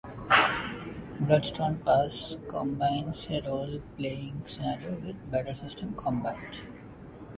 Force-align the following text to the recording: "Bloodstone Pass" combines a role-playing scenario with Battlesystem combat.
"Bloodstone 1.19 1.77
Pass" 1.85 2.35
combines 2.47 3.27
a 3.29 3.39
role-playing 3.43 4.47
scenario 4.47 4.95
with 4.95 5.31
Battlesystem 5.31 5.95
combat. 5.95 6.57